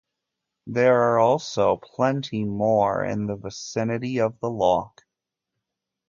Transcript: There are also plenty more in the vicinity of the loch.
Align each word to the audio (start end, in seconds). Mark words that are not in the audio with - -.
There 0.65 0.99
are 0.99 1.19
also 1.19 1.77
plenty 1.77 2.43
more 2.43 3.03
in 3.05 3.27
the 3.27 3.35
vicinity 3.35 4.19
of 4.19 4.39
the 4.39 4.49
loch. 4.49 5.03